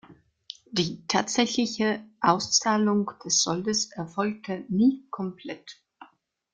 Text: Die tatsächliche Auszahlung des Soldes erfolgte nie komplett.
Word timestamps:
Die 0.71 1.05
tatsächliche 1.05 2.03
Auszahlung 2.21 3.11
des 3.23 3.43
Soldes 3.43 3.91
erfolgte 3.91 4.65
nie 4.67 5.05
komplett. 5.11 5.79